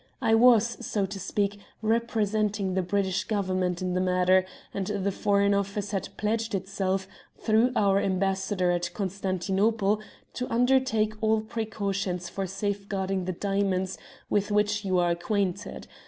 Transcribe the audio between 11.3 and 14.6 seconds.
the precautions for safeguarding the diamonds with